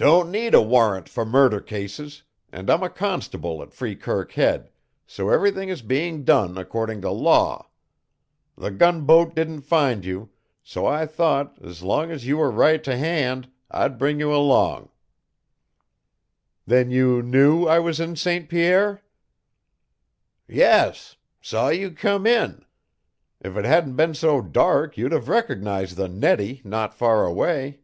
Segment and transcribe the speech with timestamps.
[0.00, 4.70] "Don't need a warrant for murder cases, and I'm a constable at Freekirk Head,
[5.08, 7.68] so everything is being done according to law.
[8.56, 10.30] The gunboat didn't find you,
[10.62, 14.90] so I thought, as long as you were right to hand, I'd bring you along."
[16.64, 18.48] "Then you knew I was in St.
[18.48, 19.02] Pierre?"
[20.46, 22.64] "Yes; saw you come in.
[23.40, 27.80] If it hadn't been so dark you'd have recognized the Nettie not far away."